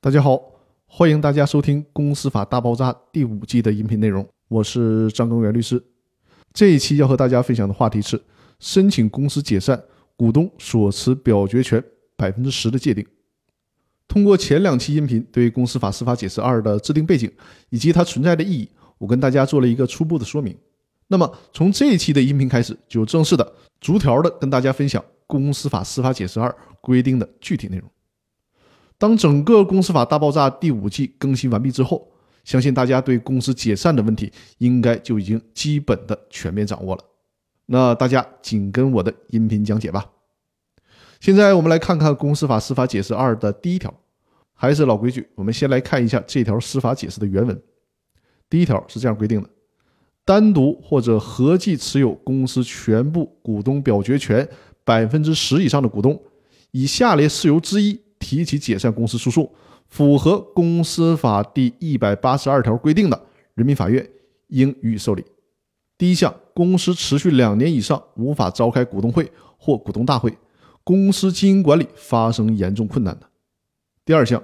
[0.00, 0.40] 大家好，
[0.86, 5.82] 欢迎大家收听《公司法大爆炸》第五季的音频内容，我是张根源律师。
[6.52, 8.22] 这一期要和大家分享的话题是
[8.60, 9.82] 申请公司解散
[10.16, 11.82] 股东所持表决权
[12.16, 13.04] 百分之十的界定。
[14.06, 17.28] 通过前两期音频对《公司法司法解释二》的制定背景
[17.70, 20.56] 以及它存在的意义，我跟大家做了一个初步的说明。
[21.08, 26.48] 那么从这一期的音频开始，就正式的逐条的跟大家分享《公司法司法解释二》
[26.80, 27.90] 规定的具体内容。
[28.98, 32.10] 当整个公司法大爆炸第五季更新完毕之后，
[32.44, 37.04] 相信大家对公司解散的问题应该就已经基本的全面掌握了。
[37.66, 40.04] 那大家紧跟我的音频讲解吧。
[41.20, 43.92] 现在我们来看看公司法司法解释二的第一条，
[44.52, 47.62] 还是老规矩，我们先来看一下这条司法解释的原文。
[48.50, 49.48] 第一条是这样规定的：
[50.24, 54.48] 单独或者合计持有公司全部股东表决权
[54.82, 56.20] 百分之十以上的股东，
[56.72, 58.00] 以下列事由之一。
[58.28, 59.50] 提起解散公司诉讼，
[59.88, 63.18] 符合公司法第一百八十二条规定的，
[63.54, 64.06] 人民法院
[64.48, 65.24] 应予以受理。
[65.96, 70.36] 第一项，公司持续两年以上无法召开股东会或股东大会，
[70.84, 73.24] 公司经营管理发生严重困难的；
[74.04, 74.42] 第二项，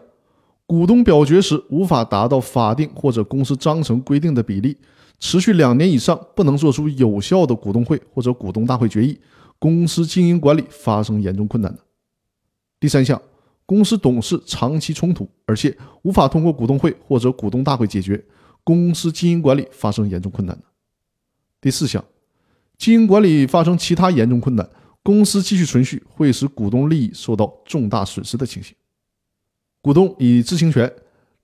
[0.64, 4.78] 股东表决时无法达到法定或者公司章程规定的比例，
[5.18, 9.20] 持续两年以上不能做出有效的股东会或者股东大会决议，
[9.58, 11.82] 公司经营管理发生严重困难的；
[12.80, 13.20] 第三项。
[13.66, 18.22] 公司董事长期冲突，而且无法通过股东会或者股东大会解决，
[18.62, 20.64] 公司经营管理发生严重困难的。
[21.60, 22.04] 第四项，
[22.76, 24.68] 经营管理发生其他严重困难，
[25.02, 28.76] 公司继续存续会使股东利益受到重大损失的情形。
[29.80, 30.92] 股东以知情权、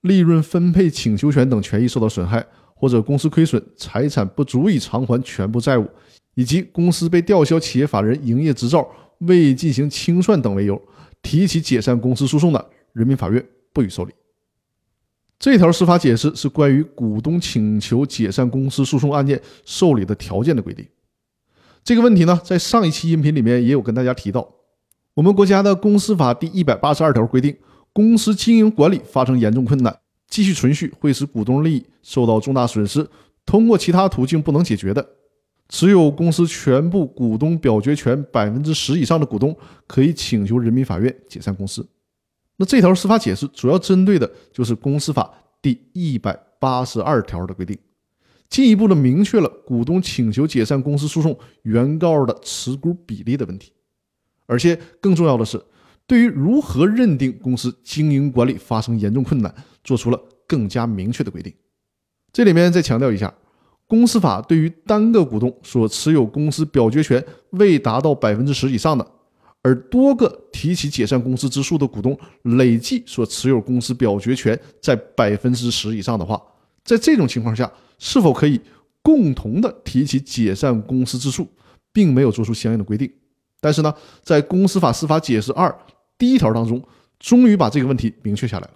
[0.01, 5.87] 利润分配请求权等权益受到损害，或者公司亏损、财产不足以偿还全部债务，
[6.35, 8.87] 以及公司被吊销企业法人营业执照
[9.19, 10.79] 未进行清算等为由。
[11.21, 14.13] 提起解散公司诉讼的，人民法院不予受理。
[15.39, 20.85] 这条司法解释是关于股东请求解散公司诉讼案件受理的条件的规定。
[21.83, 24.47] 这个问题呢，在上一期音频里面也有跟大家提到。
[25.15, 27.57] 我们国家的公司法第一百八十二条规定，
[27.91, 33.09] 公司经营管理发生严重困难，继续存续会使股东利益受到重大损失，
[33.45, 35.05] 通过其他途径不能解决的。
[35.71, 41.87] 持有公司全部股东表决权百分之十以上的股东，可以请求人民法院解散公司。
[42.57, 47.75] 那这条司法解释主要针对的就是公司法第一百八十二条的规定，
[48.49, 53.71] 进一步的明确了股东请求解散公司诉讼原告的持股比例的问题，
[54.47, 55.63] 而且更重要的是，
[56.05, 59.55] 对于如何认定公司经营管理发生严重困难，
[59.85, 61.53] 做出了更加明确的规定。
[62.33, 63.33] 这里面再强调一下。
[63.91, 69.05] 公司法对于单个股东所持有公司表决权未达到百分之十以上的，
[69.61, 76.41] 而多个提起解散公司之诉的股东累计所持有公司表决权在百分之十以上的话，
[76.85, 77.69] 在这种情况下，
[77.99, 78.61] 是否可以
[79.01, 81.45] 共同的提起解散公司之诉，
[81.91, 83.11] 并没有做出相应的规定。
[83.59, 85.77] 但是呢，在公司法司法解释二
[86.17, 86.81] 第一条当中，
[87.19, 88.73] 终于把这个问题明确下来了。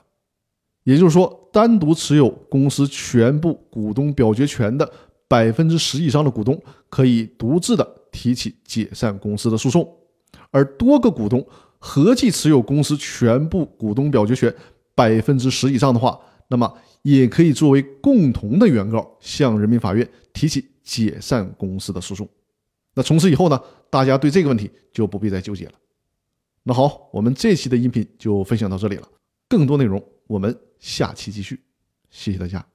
[0.84, 4.88] 也就是说，单独持有公司全部股东表决权的
[5.28, 9.84] 百分之十以上的股东，可以独自的提起解散公司的诉讼；
[10.52, 11.46] 而多个股东
[11.80, 14.54] 合计持有公司全部股东表决权
[14.94, 16.72] 百分之十以上的话，那么
[17.02, 22.28] 也可以作为共同的原告向人民法院提起解散公司的诉讼。
[22.94, 23.60] 那从此以后呢，
[23.90, 25.74] 大家对这个问题就不必再纠结了。
[26.64, 29.08] 那好，我们这期的音频就分享到这里了，
[29.48, 30.58] 更多内容我们。
[30.78, 31.60] 下期继续，
[32.12, 32.75] 谢谢大家。